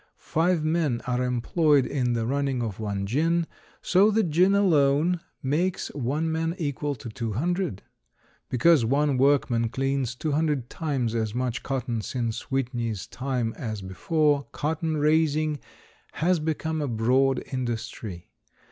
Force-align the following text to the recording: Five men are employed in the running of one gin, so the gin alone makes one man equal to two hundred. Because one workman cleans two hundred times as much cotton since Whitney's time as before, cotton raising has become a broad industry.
Five 0.17 0.63
men 0.63 1.03
are 1.05 1.23
employed 1.23 1.85
in 1.85 2.13
the 2.13 2.25
running 2.25 2.63
of 2.63 2.79
one 2.79 3.05
gin, 3.05 3.45
so 3.83 4.09
the 4.09 4.23
gin 4.23 4.55
alone 4.55 5.19
makes 5.43 5.89
one 5.89 6.31
man 6.31 6.55
equal 6.57 6.95
to 6.95 7.09
two 7.09 7.33
hundred. 7.33 7.83
Because 8.49 8.83
one 8.83 9.15
workman 9.19 9.69
cleans 9.69 10.15
two 10.15 10.31
hundred 10.31 10.71
times 10.71 11.13
as 11.13 11.35
much 11.35 11.61
cotton 11.61 12.01
since 12.01 12.49
Whitney's 12.49 13.05
time 13.05 13.53
as 13.55 13.83
before, 13.83 14.47
cotton 14.51 14.97
raising 14.97 15.59
has 16.13 16.39
become 16.39 16.81
a 16.81 16.87
broad 16.87 17.43
industry. 17.51 18.31